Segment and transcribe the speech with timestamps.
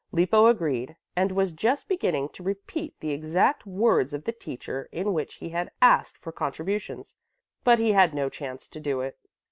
[0.11, 5.13] Lippo agreed and was just beginning to repeat the exact words of the teacher in
[5.13, 7.13] which he had asked for contributions.
[7.63, 9.19] But he had no chance to do it.